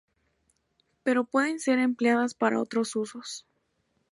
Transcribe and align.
Pero 1.03 1.25
pueden 1.25 1.59
ser 1.59 1.77
empleadas 1.77 2.33
para 2.33 2.59
otros 2.59 2.95
usos. 2.95 3.45